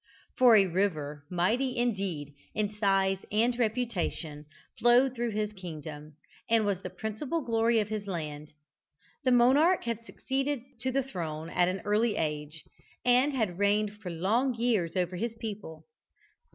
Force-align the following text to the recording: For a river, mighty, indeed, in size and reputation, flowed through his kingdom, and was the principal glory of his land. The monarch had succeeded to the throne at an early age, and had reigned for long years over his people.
For 0.35 0.55
a 0.55 0.65
river, 0.65 1.25
mighty, 1.29 1.77
indeed, 1.77 2.33
in 2.55 2.71
size 2.73 3.19
and 3.31 3.55
reputation, 3.59 4.47
flowed 4.79 5.13
through 5.13 5.29
his 5.29 5.53
kingdom, 5.53 6.15
and 6.49 6.65
was 6.65 6.81
the 6.81 6.89
principal 6.89 7.41
glory 7.41 7.79
of 7.79 7.89
his 7.89 8.07
land. 8.07 8.51
The 9.25 9.31
monarch 9.31 9.83
had 9.83 10.03
succeeded 10.03 10.63
to 10.79 10.91
the 10.91 11.03
throne 11.03 11.51
at 11.51 11.67
an 11.67 11.81
early 11.85 12.15
age, 12.15 12.63
and 13.05 13.31
had 13.33 13.59
reigned 13.59 13.93
for 14.01 14.09
long 14.09 14.55
years 14.55 14.95
over 14.95 15.17
his 15.17 15.35
people. 15.35 15.85